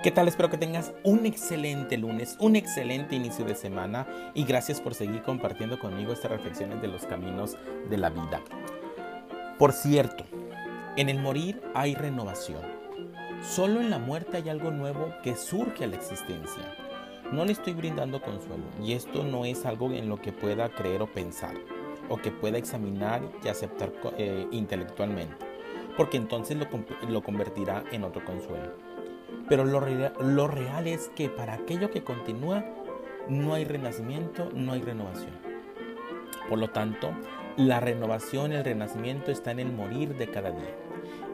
[0.00, 0.28] ¿Qué tal?
[0.28, 5.22] Espero que tengas un excelente lunes, un excelente inicio de semana y gracias por seguir
[5.22, 7.56] compartiendo conmigo estas reflexiones de los caminos
[7.90, 8.40] de la vida.
[9.58, 10.22] Por cierto,
[10.96, 12.62] en el morir hay renovación.
[13.42, 16.62] Solo en la muerte hay algo nuevo que surge a la existencia.
[17.32, 21.02] No le estoy brindando consuelo y esto no es algo en lo que pueda creer
[21.02, 21.56] o pensar
[22.08, 25.44] o que pueda examinar y aceptar eh, intelectualmente,
[25.96, 26.68] porque entonces lo,
[27.08, 28.97] lo convertirá en otro consuelo.
[29.48, 29.80] Pero lo,
[30.48, 32.64] real es que para aquello que continúa
[33.28, 35.32] no hay renacimiento, no hay renovación.
[36.48, 37.12] Por lo tanto,
[37.56, 40.74] la renovación, el renacimiento está en el morir de cada día,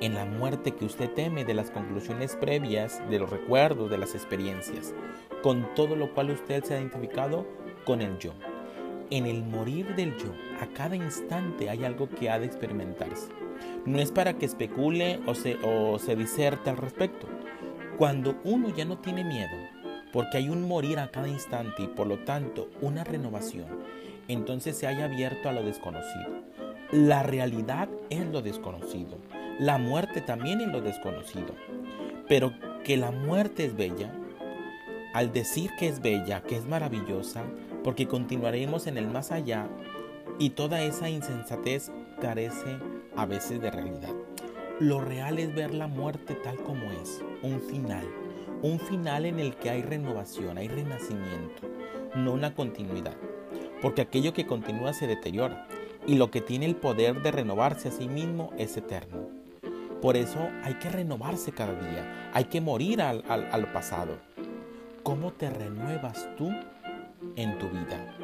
[0.00, 4.14] en la muerte que usted teme de las conclusiones previas, de los recuerdos, de las
[4.14, 4.94] experiencias,
[5.42, 7.46] con todo lo cual usted se ha identificado
[7.84, 8.32] con el yo.
[9.10, 13.28] En el morir del yo, a cada instante hay algo que ha de experimentarse.
[13.86, 17.26] No es para que especule o se, o se diserte al respecto,
[17.98, 19.56] cuando uno ya no tiene miedo,
[20.12, 23.66] porque hay un morir a cada instante y por lo tanto una renovación,
[24.28, 26.44] entonces se haya abierto a lo desconocido.
[26.92, 29.18] La realidad es lo desconocido,
[29.58, 31.54] la muerte también es lo desconocido.
[32.28, 32.52] Pero
[32.84, 34.12] que la muerte es bella,
[35.12, 37.42] al decir que es bella, que es maravillosa,
[37.82, 39.66] porque continuaremos en el más allá
[40.38, 41.90] y toda esa insensatez
[42.20, 42.78] carece
[43.16, 44.14] a veces de realidad.
[44.80, 48.06] Lo real es ver la muerte tal como es, un final,
[48.62, 51.66] un final en el que hay renovación, hay renacimiento,
[52.14, 53.16] no una continuidad,
[53.82, 55.66] porque aquello que continúa se deteriora
[56.06, 59.28] y lo que tiene el poder de renovarse a sí mismo es eterno.
[60.00, 64.16] Por eso hay que renovarse cada día, hay que morir al, pasado.
[65.02, 66.52] ¿Cómo te renuevas tú
[67.34, 68.14] en tu vida?